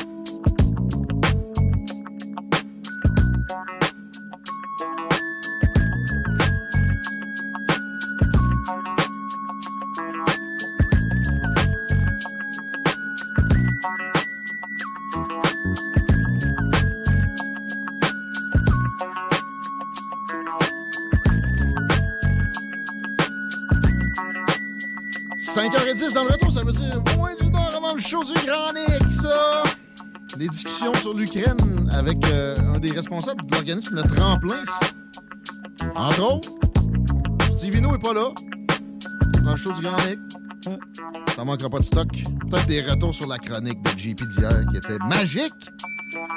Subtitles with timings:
[25.53, 28.67] 5h10 dans le retour, ça veut dire moins d'une heure avant le show du Grand
[29.21, 29.63] ça!
[30.37, 34.63] Des discussions sur l'Ukraine avec euh, un des responsables de l'organisme Le Tremplin.
[35.93, 36.49] Entre autres,
[37.57, 38.29] Stevino est pas là.
[39.43, 40.19] Dans le show du Grand Nick.
[40.67, 40.77] Hum,
[41.35, 42.07] Ça manquera pas de stock.
[42.49, 45.53] Peut-être des retours sur la chronique de JP d'hier qui était magique.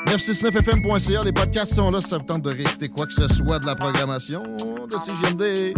[0.07, 3.61] 969fm.ca, les podcasts sont là si ça vous tente de réécouter quoi que ce soit
[3.61, 5.75] de la programmation de CGMD.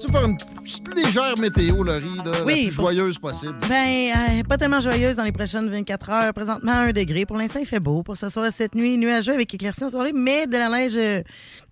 [0.00, 0.36] Tu veux faire une
[0.66, 3.54] petite légère météo, Laurie, là, Oui, la plus joyeuse possible.
[3.68, 6.34] Ben, euh, pas tellement joyeuse dans les prochaines 24 heures.
[6.34, 7.24] Présentement, 1 degré.
[7.24, 8.02] Pour l'instant, il fait beau.
[8.02, 11.22] Pour ce soir, cette nuit, nuageux avec éclaircies en soirée, mais de la neige, euh,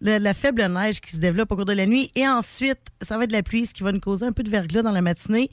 [0.01, 2.11] de la faible neige qui se développe au cours de la nuit.
[2.15, 4.43] Et ensuite, ça va être de la pluie, ce qui va nous causer un peu
[4.43, 5.51] de verglas dans la matinée.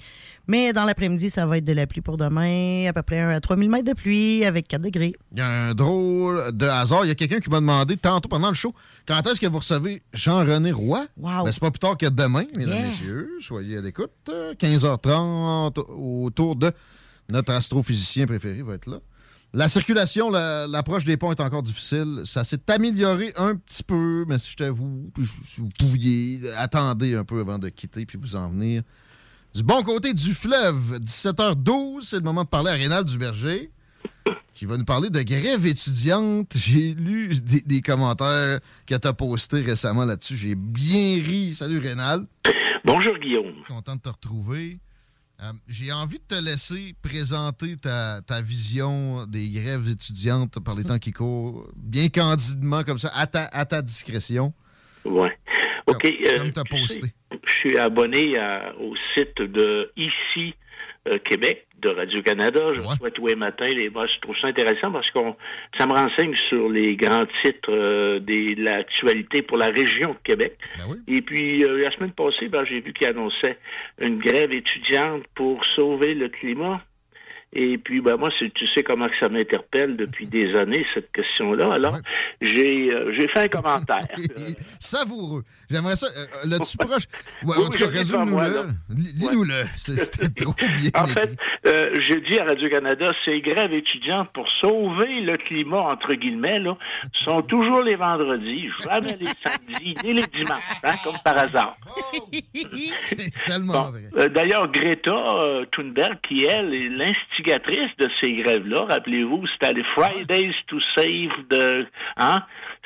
[0.47, 2.85] Mais dans l'après-midi, ça va être de la pluie pour demain.
[2.87, 5.13] À peu près 1 à 3 000 mètres de pluie avec 4 degrés.
[5.31, 7.05] Il y a un drôle de hasard.
[7.05, 8.73] Il y a quelqu'un qui m'a demandé tantôt pendant le show
[9.07, 11.05] quand est-ce que vous recevez Jean-René Roy?
[11.17, 11.45] Wow.
[11.45, 12.87] Ben, c'est pas plus tard que demain, mesdames et Yeah.
[12.87, 13.29] messieurs.
[13.39, 14.11] Soyez à l'écoute.
[14.29, 16.71] Euh, 15h30 autour de
[17.29, 18.99] notre astrophysicien préféré va être là.
[19.53, 22.21] La circulation, la- l'approche des ponts est encore difficile.
[22.25, 27.25] Ça s'est amélioré un petit peu, mais si vous, puis si vous pouviez, attendez un
[27.25, 28.83] peu avant de quitter puis vous en venir.
[29.53, 33.69] Du bon côté du fleuve, 17h12, c'est le moment de parler à Rénal Duberger
[34.53, 36.53] qui va nous parler de grève étudiante.
[36.55, 40.35] J'ai lu des, des commentaires que tu as postés récemment là-dessus.
[40.37, 41.53] J'ai bien ri.
[41.55, 42.25] Salut Rénal.
[42.85, 43.53] Bonjour Guillaume.
[43.67, 44.79] Content de te retrouver.
[45.41, 50.83] Euh, J'ai envie de te laisser présenter ta, ta vision des grèves étudiantes par les
[50.83, 54.53] temps qui courent, bien candidement comme ça, à ta, à ta discrétion.
[55.03, 55.35] Ouais.
[55.87, 56.05] OK.
[56.05, 57.13] euh, Comme t'as posté.
[57.43, 60.53] Je suis abonné à- au site de Ici
[61.07, 62.73] euh, Québec de Radio-Canada.
[62.75, 63.65] Je reçois tous les matins.
[63.65, 65.35] Les, moi, je trouve ça intéressant parce qu'on
[65.77, 70.57] ça me renseigne sur les grands titres euh, de l'actualité pour la région de Québec.
[71.07, 73.57] Et puis, euh, la semaine passée, ben, j'ai vu qu'ils annonçaient
[73.99, 76.81] une grève étudiante pour sauver le climat.
[77.53, 81.73] Et puis, ben, moi, tu sais comment que ça m'interpelle depuis des années, cette question-là.
[81.73, 81.97] Alors,
[82.39, 84.07] j'ai euh, j'ai fait un commentaire.
[84.79, 85.43] Savoureux.
[85.69, 86.07] J'aimerais ça.
[86.07, 87.03] Euh, le tu proche?
[87.45, 88.67] en tout cas, résume-nous-le.
[88.89, 89.65] Lis-nous-le.
[89.75, 90.91] C'était trop bien.
[90.93, 91.37] En fait,
[91.67, 96.77] euh, j'ai dit à Radio-Canada, ces grèves étudiantes pour sauver le climat, entre guillemets, là,
[97.25, 101.75] sont toujours les vendredis, jamais les samedis, ni les dimanches, hein, comme par hasard.
[102.95, 104.29] C'est tellement vrai.
[104.29, 106.89] D'ailleurs, Greta Thunberg, qui, elle, est
[107.97, 108.85] de ces grèves-là.
[108.85, 111.87] Rappelez-vous, c'était les Fridays to Save the...
[112.17, 112.43] Hein?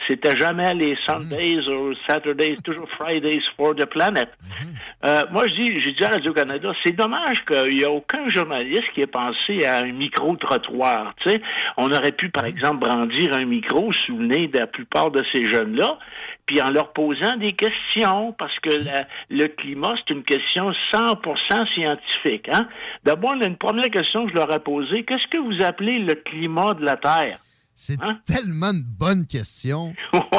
[0.08, 4.30] C'était jamais les Sundays ou Saturdays, toujours Fridays for the Planet.
[5.04, 8.86] Euh, moi, je dis, j'ai dit à Radio-Canada, c'est dommage qu'il n'y a aucun journaliste
[8.94, 11.14] qui ait pensé à un micro-trottoir.
[11.78, 15.24] On aurait pu, par exemple, brandir un micro sous le nez de la plupart de
[15.34, 15.98] ces jeunes-là
[16.46, 18.70] puis en leur posant des questions, parce que
[19.30, 22.48] le climat, c'est une question 100% scientifique.
[22.52, 22.68] Hein?
[23.04, 26.74] D'abord, une première question que je leur ai posée, qu'est-ce que vous appelez le climat
[26.76, 27.40] de la Terre?
[27.78, 28.20] C'est hein?
[28.26, 29.94] tellement une bonne question.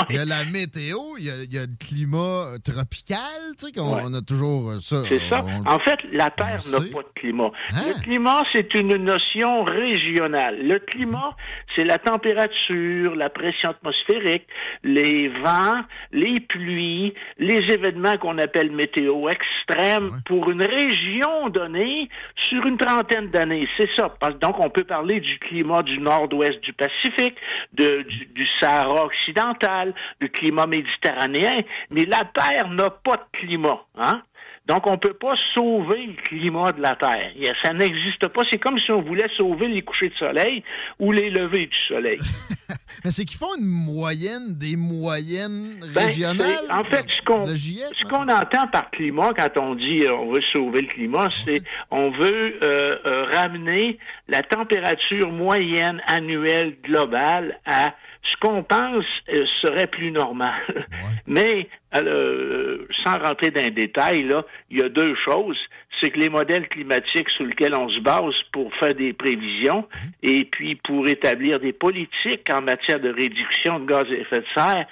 [0.09, 3.19] Il y a la météo, il y a, le climat tropical,
[3.59, 5.03] tu sais, qu'on a toujours euh, ça.
[5.07, 5.45] C'est ça.
[5.67, 7.51] en fait, la Terre n'a pas de climat.
[7.73, 7.83] Hein?
[7.89, 10.67] Le climat, c'est une notion régionale.
[10.67, 11.37] Le climat,
[11.75, 14.47] c'est la température, la pression atmosphérique,
[14.83, 22.09] les vents, les pluies, les événements qu'on appelle météo extrêmes pour une région donnée
[22.49, 23.69] sur une trentaine d'années.
[23.77, 24.15] C'est ça.
[24.41, 27.26] Donc, on peut parler du climat du nord-ouest du Pacifique
[27.73, 33.81] du, du, Sahara occidental, du climat méditerranéen, mais la Terre n'a pas de climat.
[33.97, 34.23] Hein?
[34.67, 37.33] Donc, on ne peut pas sauver le climat de la Terre.
[37.63, 38.43] Ça n'existe pas.
[38.51, 40.63] C'est comme si on voulait sauver les couchers de soleil
[40.99, 42.19] ou les levées du soleil.
[43.05, 46.65] Mais c'est qu'ils font une moyenne des moyennes ben, régionales.
[46.71, 50.89] En fait, ce qu'on entend par climat, quand on dit euh, on veut sauver le
[50.89, 53.99] climat, c'est on veut euh, euh, ramener
[54.29, 57.95] la température moyenne annuelle globale à
[58.27, 60.55] ce qu'on pense euh, serait plus normal.
[61.27, 65.59] Mais euh, sans rentrer dans les détails, là, il y a deux choses.
[66.01, 70.11] C'est que les modèles climatiques sur lesquels on se base pour faire des prévisions mhm.
[70.23, 74.47] et puis pour établir des politiques en matière de réduction de gaz à effet de
[74.55, 74.87] serre,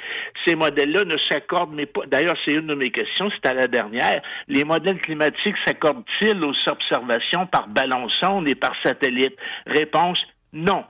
[0.46, 2.06] ces modèles-là ne s'accordent mais pas.
[2.06, 4.22] D'ailleurs, c'est une de mes questions, c'était la dernière.
[4.48, 9.36] Les modèles climatiques s'accordent-ils aux observations par ballon sonde et par satellite?
[9.66, 10.84] Réponse non.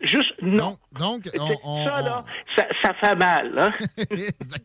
[0.00, 0.76] Juste non.
[0.98, 1.28] Donc,
[1.64, 2.24] on, ça, là,
[2.82, 3.52] ça, fait mal.
[3.58, 3.72] Hein?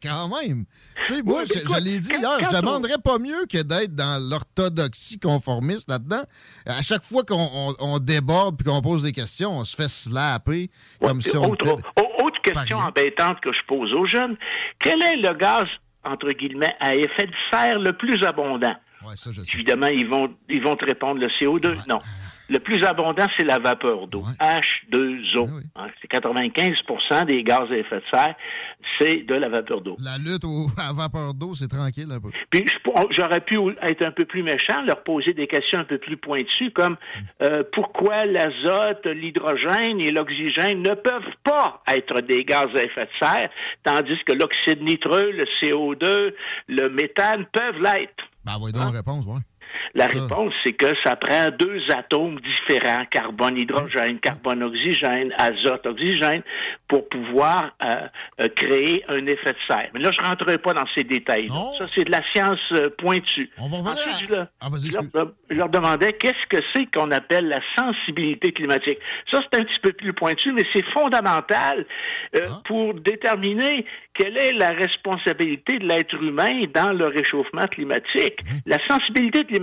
[0.01, 0.65] Quand même.
[1.03, 4.21] Tu sais, moi, je, l'ai dit hier, je ne demanderais pas mieux que d'être dans
[4.29, 6.23] l'orthodoxie conformiste là-dedans.
[6.65, 11.21] À chaque fois qu'on déborde puis qu'on pose des questions, on se fait slapper comme
[11.21, 11.77] si on autre,
[12.23, 14.37] autre question embêtante que je pose aux jeunes.
[14.79, 15.65] Quel est le gaz,
[16.03, 18.75] entre guillemets, à effet de serre le plus abondant?
[19.05, 19.55] Ouais, ça, je sais.
[19.55, 21.87] Évidemment, ils vont, ils vont te répondre le CO2.
[21.87, 21.99] Non.
[22.49, 25.49] Le plus abondant, c'est la vapeur d'eau, H2O.
[25.75, 28.35] Ah hein, c'est 95% des gaz à effet de serre,
[28.99, 29.97] c'est de la vapeur d'eau.
[29.99, 30.45] La lutte
[30.77, 32.29] à vapeur d'eau, c'est tranquille un peu.
[32.49, 32.65] Puis
[33.09, 36.71] j'aurais pu être un peu plus méchant, leur poser des questions un peu plus pointues,
[36.71, 37.43] comme hmm.
[37.43, 43.25] euh, pourquoi l'azote, l'hydrogène et l'oxygène ne peuvent pas être des gaz à effet de
[43.25, 43.49] serre,
[43.83, 46.33] tandis que l'oxyde nitreux, le CO2,
[46.67, 48.23] le méthane peuvent l'être?
[48.45, 48.97] Ben, voyons donc hein?
[48.97, 49.41] réponse, oui.
[49.93, 56.43] La réponse, c'est que ça prend deux atomes différents, carbone-hydrogène, carbone-oxygène, azote-oxygène,
[56.87, 58.07] pour pouvoir euh,
[58.41, 59.89] euh, créer un effet de serre.
[59.93, 61.49] Mais là, je ne rentrerai pas dans ces détails.
[61.77, 63.49] Ça, c'est de la science euh, pointue.
[63.57, 64.67] On va Ensuite, ah,
[65.49, 68.99] je, leur, demandais qu'est-ce que c'est qu'on appelle la sensibilité climatique?
[69.31, 71.85] Ça, c'est un petit peu plus pointu, mais c'est fondamental
[72.35, 72.61] ah.
[72.65, 78.43] pour déterminer quelle est la responsabilité de l'être humain dans le réchauffement climatique.
[78.43, 78.55] Mmh.
[78.65, 79.56] La sensibilité climatique,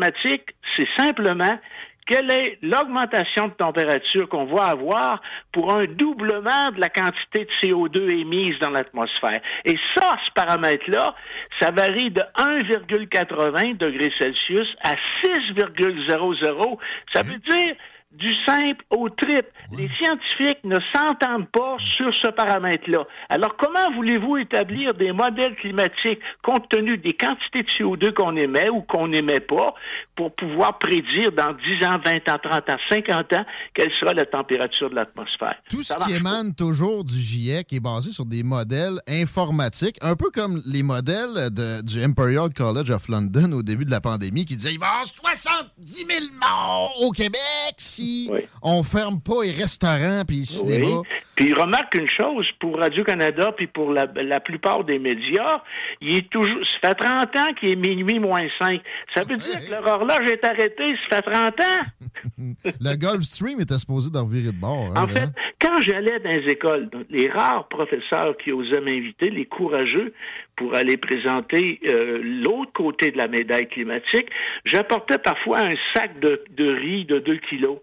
[0.77, 1.59] c'est simplement
[2.07, 5.23] quelle est l'augmentation de température qu'on va avoir
[5.53, 9.41] pour un doublement de la quantité de CO2 émise dans l'atmosphère.
[9.65, 11.15] Et ça, ce paramètre-là,
[11.61, 16.79] ça varie de 1,80 degrés Celsius à 6,00.
[17.15, 17.75] Ça veut dire
[18.15, 19.51] du simple au triple.
[19.77, 23.05] Les scientifiques ne s'entendent pas sur ce paramètre-là.
[23.29, 28.71] Alors, comment voulez-vous établir des modèles climatiques compte tenu des quantités de CO2 qu'on émet
[28.71, 29.75] ou qu'on n'émet pas
[30.15, 33.45] pour pouvoir prédire dans 10 ans, 20 ans, 30 ans, 50 ans
[33.75, 35.57] quelle sera la température de l'atmosphère?
[35.69, 40.31] Tout ce qui émane toujours du GIEC est basé sur des modèles informatiques, un peu
[40.31, 41.51] comme les modèles
[41.83, 44.89] du Imperial College of London au début de la pandémie qui disaient il va y
[44.91, 46.09] avoir 70 000
[46.41, 48.31] morts au Québec si si
[48.63, 51.03] on ferme pas les restaurants puis les cinémas?
[51.35, 54.07] Puis remarque une chose, pour Radio-Canada puis pour la,
[54.41, 55.63] plupart des médias,
[56.01, 58.81] il est toujours, ça fait 30 ans qu'il est minuit moins 5.
[59.15, 62.65] Ça veut dire que leur horloge est arrêtée, ça fait 30 ans.
[62.81, 64.93] le Gulf Stream était supposé d'en virer de bord.
[64.95, 65.31] Hein, en fait,
[65.61, 70.13] quand j'allais dans les écoles, les rares professeurs qui osaient m'inviter, les courageux,
[70.57, 74.29] pour aller présenter euh, l'autre côté de la médaille climatique,
[74.65, 77.79] j'apportais parfois un sac de, riz de 2 kilos.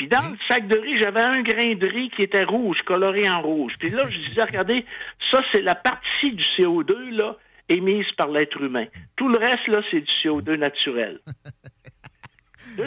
[0.00, 3.28] Puis dans le sac de riz, j'avais un grain de riz qui était rouge, coloré
[3.28, 3.74] en rouge.
[3.78, 4.86] Puis là, je disais, regardez,
[5.30, 7.36] ça, c'est la partie du CO2, là,
[7.68, 8.86] émise par l'être humain.
[9.16, 11.20] Tout le reste, là, c'est du CO2 naturel.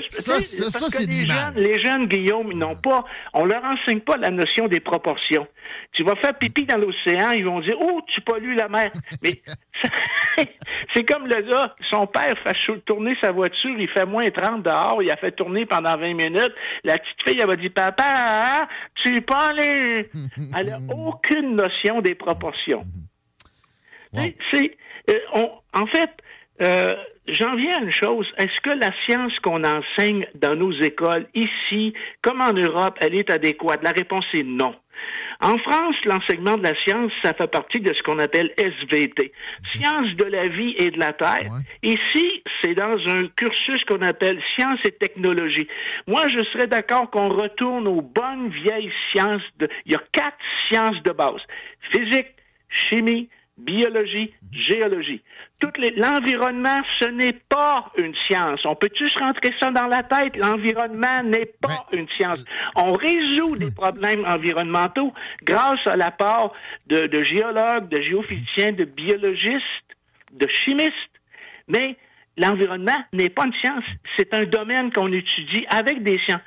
[0.09, 4.29] Ça, c'est les jeunes, les jeunes, Guillaume, ils n'ont pas, on leur enseigne pas la
[4.29, 5.47] notion des proportions.
[5.91, 8.91] Tu vas faire pipi dans l'océan, ils vont dire, oh, tu pollues la mer.
[9.21, 9.41] Mais
[10.93, 15.01] c'est comme le gars, son père fait tourner sa voiture, il fait moins 30 dehors,
[15.01, 16.55] il a fait tourner pendant 20 minutes.
[16.83, 20.09] La petite fille, elle va dire, papa, tu es pas allé.
[20.57, 22.85] Elle n'a aucune notion des proportions.
[24.13, 24.77] C'est,
[25.09, 26.11] euh, en fait,
[26.61, 26.93] euh,
[27.27, 28.27] j'en viens à une chose.
[28.37, 33.29] Est-ce que la science qu'on enseigne dans nos écoles, ici, comme en Europe, elle est
[33.29, 33.83] adéquate?
[33.83, 34.75] La réponse est non.
[35.41, 39.33] En France, l'enseignement de la science, ça fait partie de ce qu'on appelle SVT,
[39.71, 41.51] sciences de la vie et de la terre.
[41.81, 45.67] Ici, c'est dans un cursus qu'on appelle sciences et technologies.
[46.07, 49.41] Moi, je serais d'accord qu'on retourne aux bonnes vieilles sciences.
[49.59, 49.67] De...
[49.85, 50.37] Il y a quatre
[50.67, 51.41] sciences de base.
[51.91, 52.27] Physique,
[52.69, 55.21] chimie, biologie, géologie.
[55.95, 58.65] L'environnement, ce n'est pas une science.
[58.65, 60.35] On peut-tu se rentrer ça dans la tête?
[60.35, 62.43] L'environnement n'est pas une science.
[62.75, 66.53] On résout des problèmes environnementaux grâce à l'apport
[66.87, 69.61] de, de géologues, de géophysiciens, de biologistes,
[70.31, 70.91] de chimistes.
[71.67, 71.95] Mais
[72.37, 73.83] l'environnement n'est pas une science,
[74.17, 76.41] c'est un domaine qu'on étudie avec des sciences.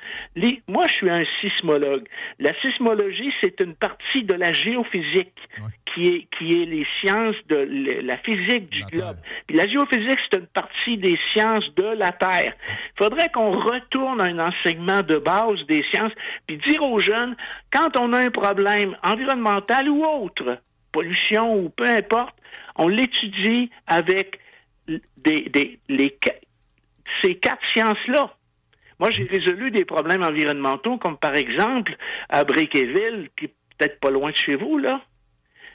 [0.67, 2.07] moi, je suis un sismologue.
[2.39, 5.33] La sismologie, c'est une partie de la géophysique
[5.97, 9.17] qui est qui est les sciences de la physique du globe.
[9.47, 12.53] Puis la géophysique, c'est une partie des sciences de la Terre.
[12.69, 16.11] Il faudrait qu'on retourne à un enseignement de base des sciences,
[16.45, 17.35] puis dire aux jeunes,
[17.71, 20.59] quand on a un problème environnemental ou autre,
[20.91, 22.35] pollution ou peu importe,
[22.75, 24.39] on l'étudie avec
[24.87, 26.17] des, les,
[27.23, 28.33] ces quatre sciences-là.
[28.99, 31.95] Moi, j'ai résolu des problèmes environnementaux, comme par exemple
[32.29, 35.01] à Briqueville, qui est peut-être pas loin de chez vous, là.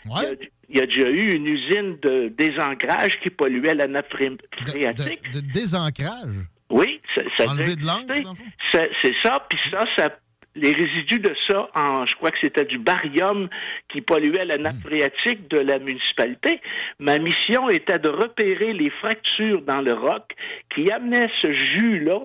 [0.05, 5.23] Il, y a, déjà eu une usine de désancrage qui polluait la nappe phréatique.
[5.33, 6.47] De, désancrage?
[6.71, 7.01] Oui.
[7.37, 8.35] Ça, Enlever de l'encre,
[8.73, 10.09] C'est ça, puis ça, ça
[10.55, 13.49] les résidus de ça, en, je crois que c'était du barium
[13.89, 14.89] qui polluait la nappe hmm.
[14.89, 16.61] phréatique de la municipalité.
[16.99, 20.35] Ma mission était de repérer les fractures dans le roc
[20.75, 22.21] qui amenaient ce jus-là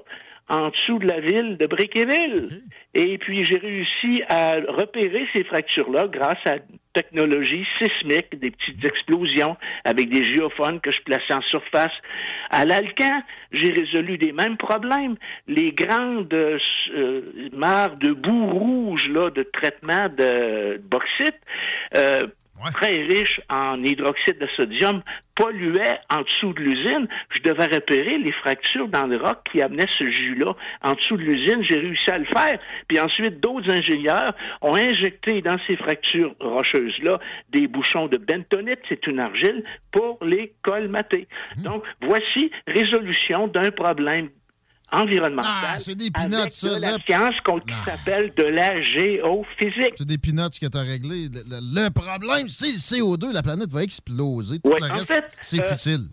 [0.50, 2.64] en dessous de la ville de Briqueville.
[2.94, 6.58] Et puis, j'ai réussi à repérer ces fractures-là grâce à
[6.98, 11.92] technologie sismique, des petites explosions avec des géophones que je plaçais en surface.
[12.50, 15.16] À l'Alcan, j'ai résolu des mêmes problèmes.
[15.48, 17.22] Les grandes euh,
[17.54, 21.40] mares de boue rouge là, de traitement de, bauxite
[21.96, 22.22] euh,
[22.74, 25.02] très riche en hydroxyde de sodium,
[25.36, 27.08] polluait en dessous de l'usine.
[27.30, 31.22] Je devais repérer les fractures dans le roc qui amenaient ce jus-là en dessous de
[31.22, 31.64] l'usine.
[31.64, 32.60] J'ai réussi à le faire.
[32.88, 39.06] Puis ensuite, d'autres ingénieurs ont injecté dans ces fractures rocheuses-là des bouchons de bentonite, c'est
[39.08, 41.28] une argile, pour les colmater.
[41.58, 41.64] Mmh.
[41.64, 44.30] Donc, voici résolution d'un problème
[44.92, 45.54] environnementale.
[45.76, 46.80] Ah, c'est des pinottes, ça.
[46.80, 49.94] la science qui s'appelle de la géophysique.
[49.96, 51.28] C'est des pinottes que tu as réglé.
[51.30, 53.34] Le, problème, c'est le CO2.
[53.34, 54.60] La planète va exploser.
[54.60, 56.08] Tout le reste, c'est euh, futile.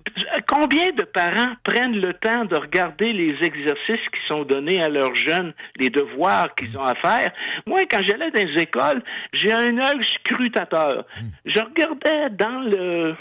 [0.46, 5.14] Combien de parents prennent le temps de regarder les exercices qui sont donnés à leurs
[5.14, 7.32] jeunes, les devoirs qu'ils ont à faire?
[7.66, 9.02] Moi, quand j'allais dans les écoles,
[9.32, 11.04] j'ai un œil scrutateur.
[11.20, 11.26] Hmm.
[11.46, 13.14] Je regardais dans le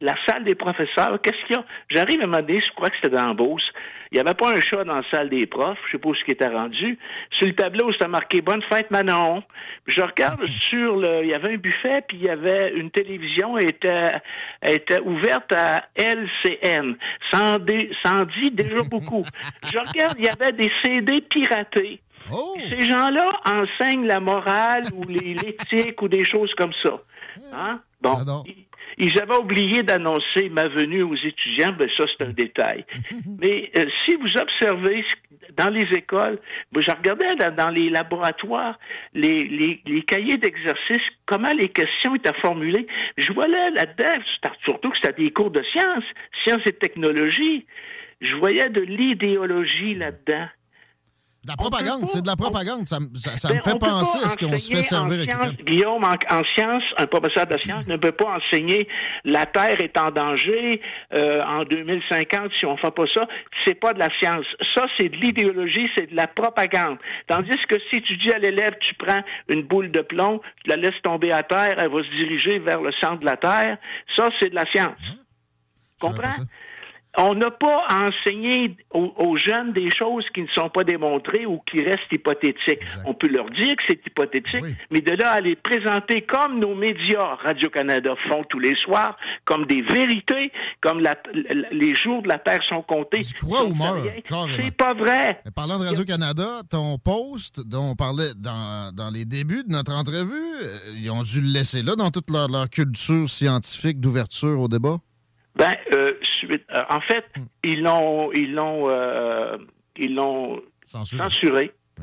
[0.00, 1.64] la salle des professeurs, qu'est-ce qu'il y a?
[1.90, 3.66] J'arrive à me je crois que c'était dans Beauce.
[4.12, 6.14] Il n'y avait pas un chat dans la salle des profs, je sais pas où
[6.14, 6.98] ce qui était rendu.
[7.30, 9.42] Sur le tableau, c'était marqué Bonne fête Manon.
[9.84, 11.24] Puis je regarde sur le.
[11.24, 14.12] Il y avait un buffet, puis il y avait une télévision, elle était,
[14.62, 16.94] était ouverte à LCN.
[17.32, 19.24] Ça en, dit déjà beaucoup.
[19.64, 22.00] Je regarde, il y avait des CD piratés.
[22.32, 22.56] Oh!
[22.68, 27.00] Ces gens-là enseignent la morale ou l'éthique ou des choses comme ça.
[27.52, 27.80] Hein?
[28.00, 28.16] Bon.
[28.98, 32.84] J'avais oublié d'annoncer ma venue aux étudiants, ben ça c'est un détail.
[33.40, 35.04] Mais euh, si vous observez
[35.56, 36.38] dans les écoles,
[36.72, 38.78] ben, je regardais dans, les laboratoires
[39.14, 39.44] les,
[39.84, 42.86] les, cahiers d'exercice, comment les questions étaient formulées.
[43.18, 44.22] Je voyais là-dedans,
[44.64, 46.04] surtout que c'était des cours de sciences,
[46.42, 47.66] sciences et technologies,
[48.20, 50.48] je voyais de l'idéologie là-dedans.
[51.46, 52.86] La propagande, c'est de la propagande.
[52.86, 56.44] Ça, me Ben, fait penser à ce qu'on se fait servir avec Guillaume, en, en
[56.54, 58.88] sciences, un professeur de sciences ne peut pas enseigner
[59.24, 60.80] la Terre est en danger
[61.14, 63.26] euh, en 2050 si on fait pas ça.
[63.64, 64.46] C'est pas de la science.
[64.74, 66.98] Ça, c'est de l'idéologie, c'est de la propagande.
[67.26, 70.76] Tandis que si tu dis à l'élève, tu prends une boule de plomb, tu la
[70.76, 73.78] laisses tomber à terre, elle va se diriger vers le centre de la Terre,
[74.14, 74.96] ça, c'est de la science.
[76.00, 76.30] Comprends?
[77.18, 81.46] On n'a pas à enseigner aux, aux jeunes des choses qui ne sont pas démontrées
[81.46, 82.80] ou qui restent hypothétiques.
[83.06, 86.74] On peut leur dire que c'est hypothétique, mais de là à les présenter comme nos
[86.74, 91.16] médias Radio-Canada font tous les soirs, comme des vérités, comme la-
[91.72, 93.20] les jours de la Terre sont comptés.
[93.38, 93.96] Crois ou meurs.
[94.56, 95.40] C'est pas vrai.
[95.44, 99.92] Mais parlant de Radio-Canada, ton post dont on parlait dans, dans les débuts de notre
[99.94, 104.60] entrevue, euh, ils ont dû le laisser là dans toute leur, leur culture scientifique d'ouverture
[104.60, 104.96] au débat?
[105.56, 107.44] Ben, euh, suite- euh, en fait, Hmm.
[107.64, 109.56] ils l'ont, ils l'ont, euh,
[109.96, 111.72] ils l'ont censuré.
[111.98, 112.02] Ah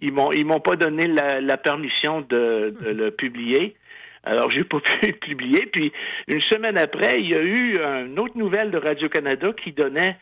[0.00, 3.76] Ils m'ont, ils m'ont pas donné la, la permission de, de le publier.
[4.24, 5.66] Alors, j'ai pas pu le publier.
[5.66, 5.92] Puis,
[6.28, 10.16] une semaine après, il y a eu une autre nouvelle de Radio-Canada qui donnait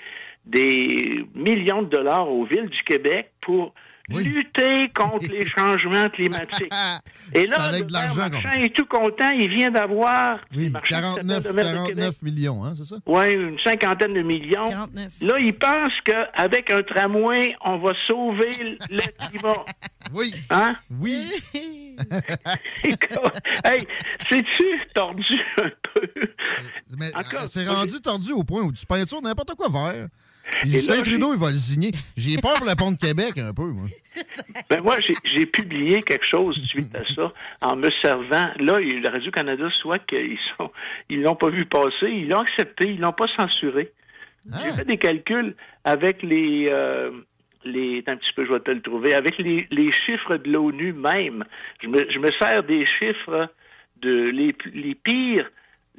[0.46, 3.74] des millions de dollars aux villes du Québec pour
[4.18, 6.72] lutter contre les changements climatiques.
[7.34, 9.30] Et là, le Marchand est tout content.
[9.30, 11.96] Il vient d'avoir Oui, Marchand, 49, le maire de Québec.
[11.96, 12.96] 49 millions, hein, c'est ça?
[13.06, 14.66] Oui, une cinquantaine de millions.
[15.20, 18.50] Là, ils pensent qu'avec un tramway, on va sauver
[18.90, 19.64] le climat.
[20.12, 20.34] Oui.
[20.50, 20.76] Hein?
[20.90, 21.30] Oui.
[23.64, 23.86] hey,
[24.28, 24.64] c'est-tu
[24.94, 26.08] tordu un peu?
[26.98, 27.10] Mais
[27.46, 30.08] c'est rendu tordu au point où tu peintures n'importe quoi vert.
[30.64, 31.90] Justin Trudeau, il va le signer.
[32.16, 33.86] J'ai peur pour le pont de Québec un peu, moi.
[34.68, 38.50] Ben moi, j'ai- publié quelque chose suite à ça en me servant.
[38.58, 40.70] Là, le Radio-Canada soit qu'ils sont,
[41.08, 43.92] ils l'ont pas vu passer, ils l'ont accepté, ils l'ont pas censuré.
[44.64, 45.54] J'ai fait des calculs
[45.84, 47.10] avec les, euh,
[47.64, 50.92] les, un petit peu, je vais te le trouver, avec les, les chiffres de l'ONU
[50.92, 51.44] même.
[51.82, 53.48] Je me, je me sers des chiffres
[54.02, 55.50] de les, les pires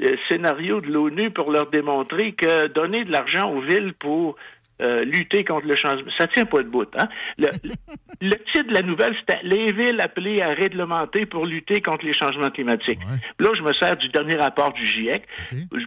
[0.01, 4.36] euh, scénarios de l'ONU pour leur démontrer que donner de l'argent aux villes pour
[4.81, 6.88] euh, lutter contre le changement, ça tient pas de bout.
[6.98, 7.08] Hein?
[7.38, 7.50] Le,
[8.22, 12.13] le- titre de la nouvelle, c'était Les villes appelées à réglementer pour lutter contre les
[12.13, 13.00] changements climatiques.
[13.39, 15.27] Là, je me sers du dernier rapport du GIEC,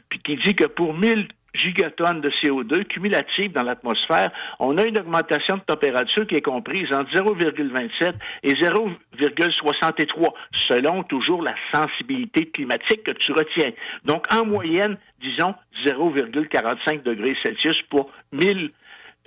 [0.08, 4.98] puis qui dit que pour 1000 gigatonnes de CO2 cumulatives dans l'atmosphère, on a une
[4.98, 10.32] augmentation de température qui est comprise entre 0,27 et 0,63,
[10.68, 13.72] selon toujours la sensibilité climatique que tu retiens.
[14.04, 15.54] Donc, en moyenne, disons
[15.86, 18.70] 0,45 degrés Celsius pour 1000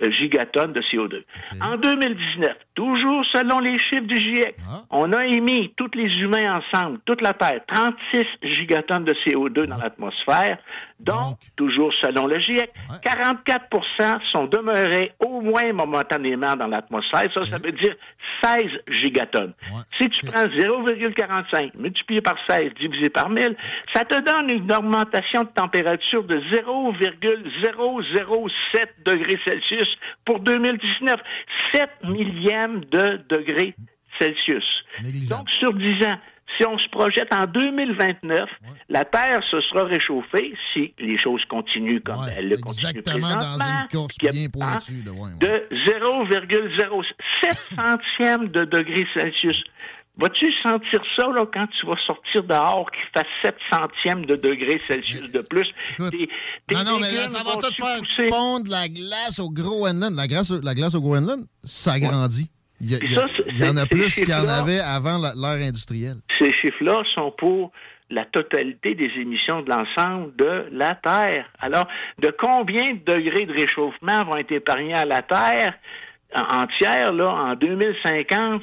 [0.00, 1.24] euh, gigatonnes de CO2.
[1.60, 4.54] En 2019, toujours selon les chiffres du GIEC,
[4.90, 9.76] on a émis, tous les humains ensemble, toute la Terre, 36 gigatonnes de CO2 dans
[9.76, 10.58] l'atmosphère.
[11.00, 12.70] Donc, toujours selon le GIEC,
[13.02, 17.32] 44% sont demeurés au moins momentanément dans l'atmosphère.
[17.32, 17.94] Ça, ça veut dire
[18.42, 19.54] 16 gigatonnes.
[20.00, 23.54] Si tu prends 0,45 multiplié par 16 divisé par 1000,
[23.94, 31.20] ça te donne une augmentation de température de 0,007 degrés Celsius pour 2019.
[31.72, 33.74] 7 millièmes de degrés
[34.18, 34.84] Celsius.
[35.28, 36.18] Donc, sur 10 ans,
[36.56, 38.48] si on se projette en 2029,
[38.88, 43.58] la Terre se sera réchauffée si les choses continuent comme elles le continuent Exactement dans
[43.58, 45.02] une course qu'il bien pointue.
[45.04, 45.38] là, ouais, ouais.
[45.40, 49.62] de 0,07 centièmes de degrés Celsius.
[50.20, 54.80] Vas-tu sentir ça là, quand tu vas sortir dehors qui fasse 7 centièmes de degrés
[54.88, 55.70] Celsius de plus?
[55.96, 56.28] Tes-
[56.66, 58.28] tes Non, non, mais là, ça va tout faire pousser?
[58.28, 60.16] fondre la glace au Groenland.
[60.16, 62.50] La glace, la glace au Groenland, ça grandit.
[62.80, 66.16] Il y, a- Ça, il en a plus qu'il y en avait avant l'ère industrielle.
[66.38, 67.72] Ces chiffres-là sont pour
[68.10, 71.44] la totalité des émissions de l'ensemble de la Terre.
[71.60, 71.86] Alors,
[72.20, 75.74] de combien de degrés de réchauffement vont être épargnés à la Terre
[76.34, 78.62] en- entière là, en 2050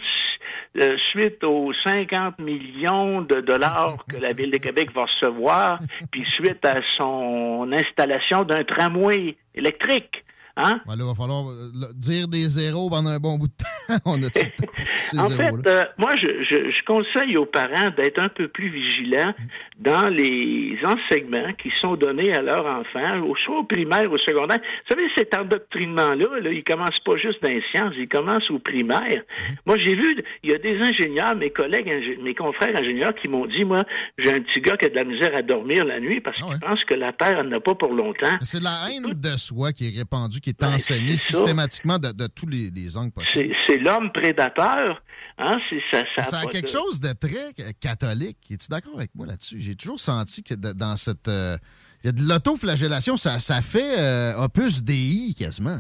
[0.82, 5.80] euh, suite aux 50 millions de dollars que la Ville de Québec va recevoir,
[6.12, 10.24] puis suite à son installation d'un tramway électrique?
[10.58, 10.80] Hein?
[10.88, 13.54] Ouais, là, il va falloir euh, là, dire des zéros pendant un bon bout de
[13.54, 13.96] temps.
[14.06, 14.40] On a tout
[14.96, 18.70] ces En fait, euh, moi, je, je- je conseille aux parents d'être un peu plus
[18.70, 19.34] vigilants
[19.78, 24.60] dans les enseignements qui sont donnés à leurs enfants, soit au primaire, au secondaire.
[24.60, 28.60] Vous savez, cet endoctrinement-là, là, il commence pas juste dans les sciences, il commence au
[28.60, 29.24] primaire.
[29.66, 33.28] Moi, j'ai vu, il y a des ingénieurs, mes collègues, ingé- mes confrères ingénieurs qui
[33.30, 33.84] m'ont dit, moi,
[34.18, 36.60] j'ai un petit gars qui a de la misère à dormir la nuit parce qu'il
[36.60, 38.38] pense que la Terre n'en a pas pour longtemps.
[38.42, 40.94] C'est la haine de soi qui est répandue, qui est Ben, ça.
[41.18, 43.56] systématiquement de, de tous les, les angles possibles.
[43.66, 45.02] C'est l'homme prédateur.
[45.38, 45.58] Hein?
[45.70, 45.82] C'est,
[46.24, 48.38] ça, a quelque de- chose de très euh, catholique.
[48.50, 49.60] Es-tu d'accord avec moi là-dessus?
[49.60, 51.28] J'ai toujours senti que de- dans cette.
[51.28, 51.58] euh,
[52.06, 55.80] il y a de l'autoflagellation, ça, ça fait euh, opus DI quasiment.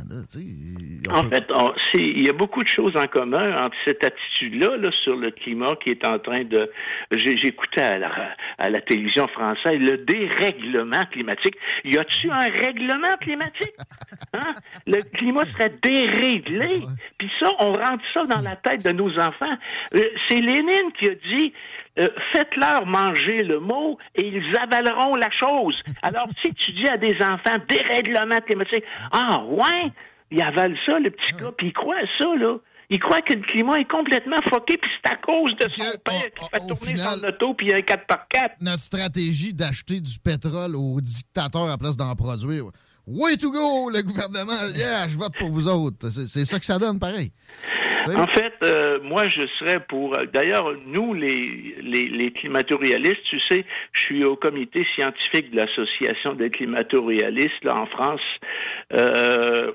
[1.12, 1.46] en fait,
[1.94, 5.76] il y a beaucoup de choses en commun entre cette attitude-là là, sur le climat
[5.84, 6.72] qui est en train de...
[7.16, 8.12] J'écoutais à la,
[8.58, 11.58] à la télévision française le dérèglement climatique.
[11.84, 13.76] Y a-tu un règlement climatique?
[14.34, 14.56] Hein?
[14.88, 16.82] Le climat serait déréglé.
[17.20, 19.56] Puis ça, on rentre ça dans la tête de nos enfants.
[19.94, 21.54] Euh, c'est Lénine qui a dit
[21.98, 25.76] euh, faites-leur manger le mot et ils avaleront la chose.
[26.02, 29.92] Alors, si tu dis à des enfants dérèglement climatique, ah ouais,
[30.32, 32.58] ils avalent ça, le petit gars, puis ils croient à ça, là.
[32.90, 36.30] Il croit que le climat est complètement foqué, puis c'est à cause de son père
[36.38, 38.50] qui fait tourner son auto, puis un 4x4.
[38.62, 42.66] Notre stratégie d'acheter du pétrole aux dictateurs à place d'en produire.
[43.08, 44.54] Way to go, le gouvernement.
[44.76, 46.10] Yeah, je vote pour vous autres.
[46.10, 47.32] C'est ça que ça donne, pareil.
[48.14, 50.16] En fait, euh, moi, je serais pour.
[50.18, 55.58] Euh, d'ailleurs, nous, les, les, les climato-réalistes, tu sais, je suis au comité scientifique de
[55.58, 58.22] l'Association des climato-réalistes, là, en France.
[58.94, 59.72] Euh,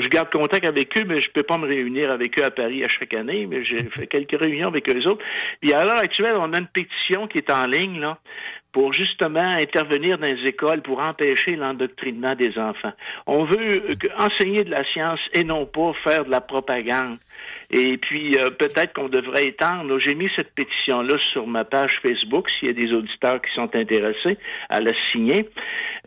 [0.00, 2.84] je garde contact avec eux, mais je peux pas me réunir avec eux à Paris
[2.84, 5.24] à chaque année, mais j'ai fait quelques réunions avec eux autres.
[5.60, 8.18] Puis à l'heure actuelle, on a une pétition qui est en ligne, là,
[8.72, 12.92] pour justement intervenir dans les écoles pour empêcher l'endoctrinement des enfants.
[13.26, 13.82] On veut
[14.18, 17.18] enseigner de la science et non pas faire de la propagande.
[17.70, 19.98] Et puis, euh, peut-être qu'on devrait étendre.
[19.98, 23.74] J'ai mis cette pétition-là sur ma page Facebook, s'il y a des auditeurs qui sont
[23.74, 25.48] intéressés à la signer.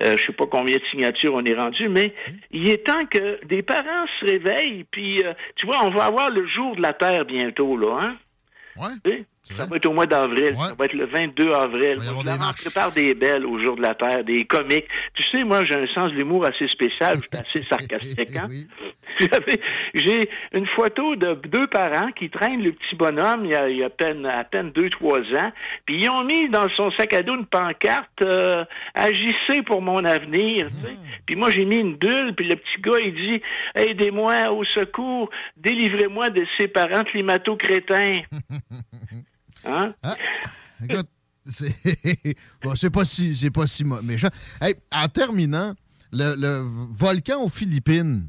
[0.04, 2.14] Euh, je sais pas combien de signatures on est rendu, mais
[2.52, 4.86] il est temps que des parents se réveillent.
[4.92, 8.18] Puis, euh, tu vois, on va avoir le jour de la Terre bientôt, là, hein?
[8.78, 9.26] Ouais.
[9.58, 10.56] Ça va être au mois d'avril.
[10.56, 11.98] Ça va être le 22 avril.
[12.10, 14.88] On prépare des belles au jour de la Terre, des comiques.
[15.14, 17.18] Tu sais, moi, j'ai un sens de l'humour assez spécial.
[17.18, 18.36] Je suis assez sarcastique.
[18.36, 18.48] Hein?
[19.94, 23.78] J'ai une photo de deux parents qui traînent le petit bonhomme il y a, il
[23.78, 25.52] y a à peine, à peine deux, trois ans.
[25.86, 30.04] Puis ils ont mis dans son sac à dos une pancarte euh, Agissez pour mon
[30.06, 30.68] avenir.
[30.72, 30.88] Ah.
[31.26, 32.34] Puis moi, j'ai mis une bulle.
[32.36, 33.42] Puis le petit gars, il dit
[33.76, 35.30] Aidez-moi au secours.
[35.58, 38.22] Délivrez-moi de ces parents climato-crétins.
[39.66, 39.94] Hein?
[40.04, 40.16] Ah,
[40.84, 41.08] écoute,
[41.46, 44.30] c'est pas si c'est pas si méchant.
[44.92, 45.74] en terminant,
[46.12, 48.28] le, volcan aux Philippines.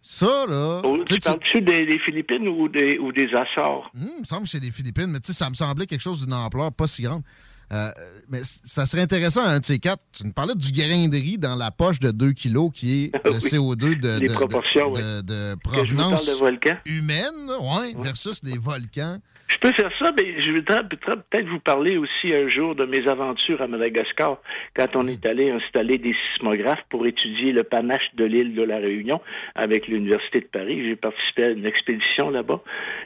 [0.00, 0.80] Ça, là.
[0.84, 3.90] Oh, tu parles-tu des, Philippines ou des, ou des Açores?
[3.92, 6.00] Hmm, il me semble que c'est des Philippines, mais tu sais, ça me semblait quelque
[6.00, 7.22] chose d'une ampleur pas si grande.
[7.70, 7.90] Euh,
[8.30, 10.02] mais ça serait intéressant, un de ces quatre.
[10.12, 13.12] Tu nous parlais du grain de riz dans la poche de 2 kilos qui est
[13.24, 16.40] le CO2 de, de, de, provenance
[16.86, 21.96] humaine ouais, versus des volcans je peux faire ça, mais je voudrais peut-être vous parler
[21.96, 24.40] aussi un jour de mes aventures à Madagascar,
[24.74, 28.76] quand on est allé installer des sismographes pour étudier le panache de l'île de la
[28.76, 29.22] Réunion
[29.54, 30.84] avec l'Université de Paris.
[30.84, 32.60] J'ai participé à une expédition là-bas.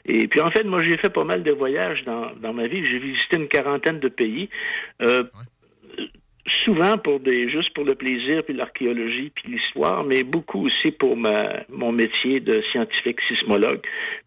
[0.05, 2.85] Et puis, en fait, moi, j'ai fait pas mal de voyages dans, dans ma vie.
[2.85, 4.49] J'ai visité une quarantaine de pays.
[5.01, 5.23] Euh,
[6.47, 11.17] souvent pour des juste pour le plaisir puis l'archéologie puis l'histoire mais beaucoup aussi pour
[11.17, 13.81] ma mon métier de scientifique sismologue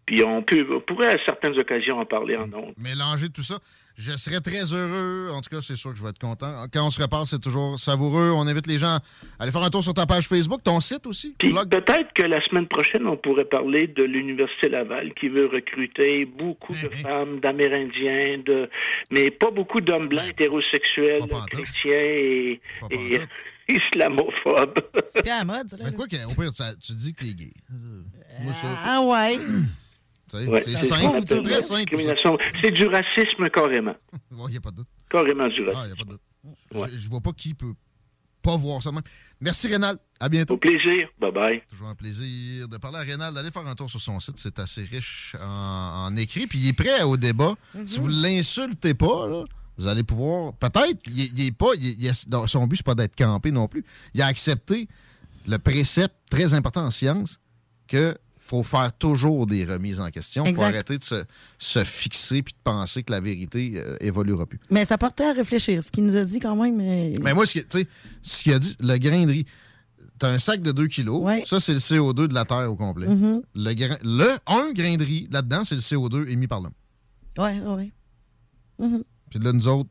[0.06, 3.58] puis on peut on pourrait à certaines occasions en parler en ondes mélanger tout ça
[3.98, 5.30] je serais très heureux.
[5.32, 6.66] En tout cas, c'est sûr que je vais être content.
[6.72, 8.30] Quand on se répare, c'est toujours savoureux.
[8.30, 9.00] On invite les gens à
[9.38, 11.34] aller faire un tour sur ta page Facebook, ton site aussi.
[11.38, 16.74] Peut-être que la semaine prochaine, on pourrait parler de l'Université Laval qui veut recruter beaucoup
[16.74, 16.96] de eh, eh.
[16.96, 18.68] femmes, d'Amérindiens, de...
[19.10, 23.20] mais pas beaucoup d'hommes blancs hétérosexuels, chrétiens et, et
[23.68, 24.78] islamophobes.
[25.06, 25.78] C'est bien à mode, ça.
[25.82, 27.52] Mais quoi au pire, tu dis que t'es gay.
[28.84, 29.38] ah ouais.
[30.30, 31.96] C'est simple, c'est très simple.
[32.62, 33.94] C'est du racisme carrément.
[34.30, 34.88] Il n'y a pas de doute.
[35.08, 35.82] Carrément du racisme.
[35.84, 36.20] Ah, y a pas de doute.
[36.72, 37.74] Je, ne vois pas qui peut
[38.42, 38.90] pas voir ça.
[39.40, 39.98] Merci Rénal.
[40.20, 40.54] À bientôt.
[40.54, 41.08] Au plaisir.
[41.18, 41.62] Bye bye.
[41.68, 44.38] Toujours un plaisir de parler à Rénal, d'aller faire un tour sur son site.
[44.38, 46.46] C'est assez riche en, écrit.
[46.46, 47.54] Puis il est prêt au débat.
[47.76, 47.86] Mm-hmm.
[47.86, 49.44] Si vous ne l'insultez pas, là,
[49.76, 50.54] vous allez pouvoir.
[50.54, 51.72] Peut-être qu'il est pas.
[52.46, 53.84] son but, c'est pas d'être campé non plus.
[54.14, 54.88] Il a accepté
[55.46, 57.40] le précepte très important en science
[57.88, 60.46] que faut faire toujours des remises en question.
[60.46, 64.60] Il faut arrêter de se, fixer puis de penser que la vérité euh, évoluera plus.
[64.70, 66.76] Mais ça portait à réfléchir, ce qu'il nous a dit quand même.
[66.76, 69.46] Mais, mais moi, ce qu'il a dit, le grain de riz,
[70.18, 72.76] tu as un sac de 2 kilos, ça, c'est le CO2 de la Terre au
[72.76, 73.08] complet.
[73.08, 73.42] Mm-hmm.
[73.54, 76.72] le, grain, le un grain de riz, là-dedans, c'est le CO2 émis par l'homme.
[77.38, 77.92] Oui, oui.
[78.80, 79.02] Mm-hmm.
[79.30, 79.90] Puis là, nous autres,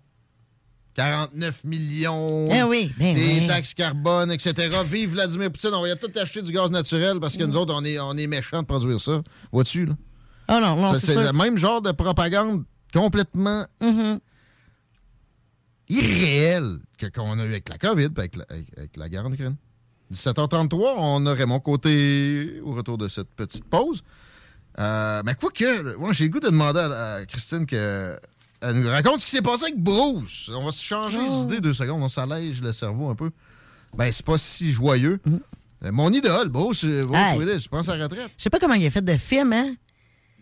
[0.96, 4.78] 49 millions, eh oui, ben des taxes carbone, etc.
[4.90, 7.84] Vive Vladimir Poutine, on va tout acheter du gaz naturel parce que nous autres, on
[7.84, 9.22] est, on est méchants de produire ça.
[9.52, 9.94] Vois-tu, là?
[10.48, 14.20] Ah non, non, c'est le même genre de propagande complètement mm-hmm.
[15.90, 16.78] irréelle
[17.14, 18.36] qu'on a eu avec la COVID avec,
[18.78, 19.58] avec, la guerre en Ukraine.
[20.14, 24.02] 17h33, on aurait mon Côté au retour de cette petite pause.
[24.80, 28.18] Euh, mais quoi que, moi, j'ai le goût de demander à, Christine que
[28.68, 30.50] Elle nous raconte ce qui s'est passé avec Bruce.
[30.54, 31.44] On va se changer les Oh.
[31.44, 32.02] idées deux secondes.
[32.02, 33.30] On s'allège le cerveau un peu.
[33.96, 35.20] Ben, c'est pas si joyeux.
[35.84, 37.18] Euh, Mon idole, Bruce, euh, Bruce.
[37.20, 37.38] Hey.
[37.40, 38.32] Willis, je pense à la retraite.
[38.38, 39.76] Je sais pas comment il a fait de films, hein?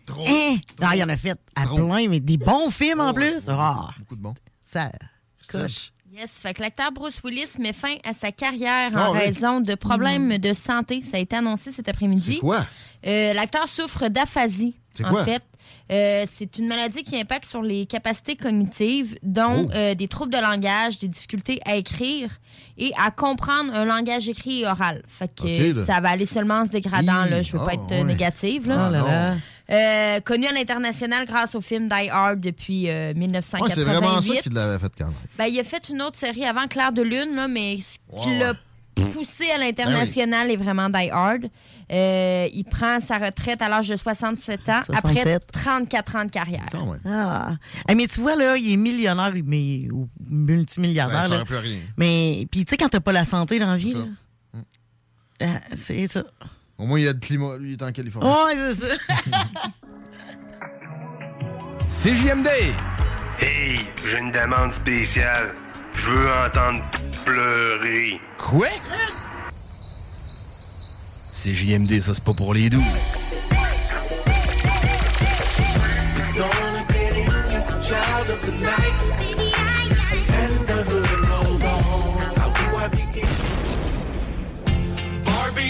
[0.06, 0.24] Trop.
[0.26, 0.56] Hein?
[0.80, 1.76] Non, il en a fait à Trop.
[1.86, 3.24] plein, mais des bons films en Oh, plus.
[3.36, 4.34] ouais, Ah, Beaucoup de bon.
[4.62, 4.90] ça
[5.48, 5.92] coche.
[6.12, 9.18] Yes, fait que l'acteur Bruce Willis met fin à sa carrière Ah en oui.
[9.18, 11.02] raison de problèmes de santé.
[11.02, 12.34] Ça a été annoncé cet après-midi.
[12.34, 12.64] C'est quoi?
[13.06, 14.74] Euh, l'acteur souffre d'aphasie.
[14.94, 15.24] C'est en quoi?
[15.24, 15.42] fait.
[15.92, 19.70] Euh, c'est une maladie qui impacte sur les capacités cognitives, dont Oh.
[19.74, 22.30] euh, des troubles de langage, des difficultés à écrire
[22.78, 25.02] et à comprendre un langage écrit et oral.
[25.06, 27.26] Fait que ça va aller seulement en se dégradant.
[27.28, 27.42] Là.
[27.42, 28.04] Je veux ah, pas être euh, ouais.
[28.04, 28.66] négative.
[28.68, 28.86] Là.
[28.88, 29.36] Oh là là.
[29.70, 33.74] Euh, connu à l'international grâce au film Die Hard depuis euh, Ouais, 1988.
[33.74, 35.14] c'est vraiment ça qui l'avait fait quand même.
[35.38, 38.38] Ben, il a fait une autre série avant Claire de Lune, là, mais ce qui
[38.38, 38.54] l'a.
[38.94, 41.46] Poussé à l'international est vraiment Die Hard.
[41.92, 44.96] Euh, il prend sa retraite à l'âge de 67 ans 67.
[44.96, 46.66] après 34 ans de carrière.
[46.72, 47.00] Quand même.
[47.04, 47.56] Ah.
[47.86, 51.22] Ah, mais tu vois, là, il est millionnaire mais, ou Ben, multimilliardaire.
[51.24, 51.36] ça là.
[51.36, 51.80] aurait plus rien.
[51.98, 53.94] Mais, puis tu sais, quand t'as pas la santé dans la vie,
[55.38, 56.24] C'est là, ah, c'est ça.
[56.78, 57.56] Au moins, il y a le climat.
[57.58, 58.28] Lui, il est en Californie.
[58.30, 58.94] Ouais, c'est ça.
[61.86, 62.48] CJMD!
[63.40, 65.52] Hey, j'ai une demande spéciale.
[65.94, 66.84] Je veux entendre
[67.24, 68.20] pleurer.
[68.38, 68.68] Quoi?
[71.32, 72.84] CJMD, ça c'est pas pour les doux.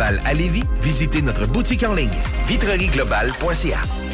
[0.00, 2.10] à Lévis, visitez notre boutique en ligne
[2.46, 4.13] vitrerieglobale.ca.